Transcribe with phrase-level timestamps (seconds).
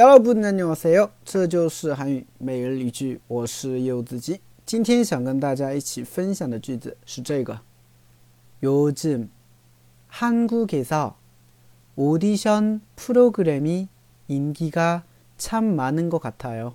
[0.00, 1.10] 여러분 안녕하세요.
[1.24, 7.60] 这就是韩语每日一句我是柚子鸡今天想跟大家一起分享的句子是这个
[8.62, 9.30] 요즘
[10.08, 11.16] 한국에서
[11.96, 13.88] 오디션 프로그램이
[14.28, 15.04] 인기가
[15.36, 16.74] 참 많은 것 같아요.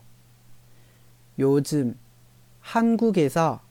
[1.39, 1.97] 요즘
[2.59, 3.61] 한국에서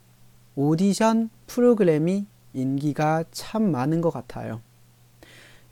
[0.54, 4.60] 오디션 프로그램이 인기가 참 많은 것 같아요.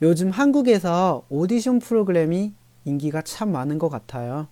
[0.01, 2.53] 요즘 한국에서 오디션 프로그램이
[2.85, 4.47] 인기가 참 많은 것 같아요.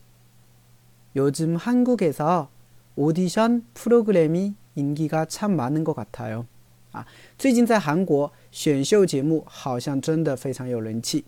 [1.16, 2.50] 요즘 한국에서
[2.96, 6.46] 오디션 프로그램이 인기가 참 많은 것 같아요.
[6.92, 7.06] 啊，
[7.38, 11.26] 最近在韩国选秀节目好像真的非常有人气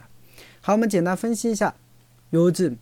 [0.62, 1.76] 好，我们简单分析一下。
[2.32, 2.78] 요즘요즘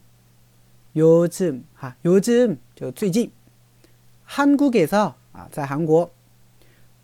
[1.75, 3.31] 哈，요즘就最近。
[4.25, 6.09] 한국에서啊，在韩国。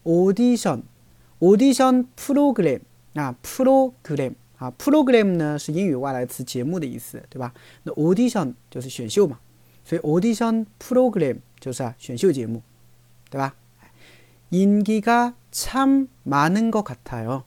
[0.04, 2.80] 오디션오디션프로그램
[3.14, 7.54] 啊，프로그램啊，프로그램呢是英语外来词节目的意思，对吧？
[7.84, 9.40] 那오디션就是选秀嘛，
[9.84, 12.62] 所以오디션프로그램就是啊选秀节目，
[13.30, 13.54] 对吧？
[14.54, 17.44] 인기가참많은것같아 요。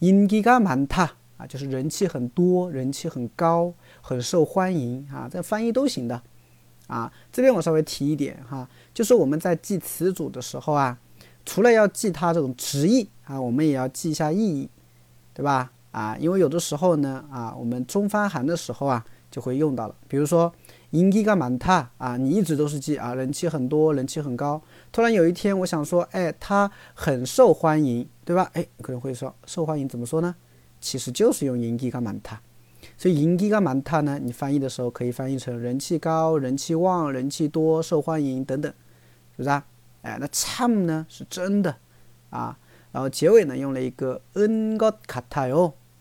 [0.00, 5.28] 인기가많다啊，就是人气很多，人气很高，很受欢迎啊。
[5.30, 6.20] 这翻译都行的
[6.86, 7.12] 啊。
[7.32, 10.98] 这边我稍微提一点哈，就是我们在记词组的时候啊。
[11.48, 14.68] 除了要记它这种直译啊，我们也要记一下意义，
[15.32, 15.70] 对吧？
[15.90, 19.94] 啊，因为有的时候呢，啊，我们中翻韩的时候啊，就会用到了。
[20.08, 20.52] 比如说，
[20.92, 24.60] 인기가많다啊，你一直都是记啊，人气很多，人气很高。
[24.92, 28.50] 突然有一天，我想说，哎，它很受欢迎，对吧？
[28.52, 30.34] 哎，可能会说受欢迎怎么说呢？
[30.80, 32.36] 其实就是用인기가많 다。
[32.98, 38.70] 所以인기가많다呢，你翻译的时候可以翻译成人气高、人气旺、人气多、受欢迎等等，
[39.32, 39.64] 是不是啊？
[40.02, 41.74] 哎，那참呢是真的
[42.30, 42.56] 啊，
[42.92, 45.72] 然后结尾呢用了一个은것같아 요，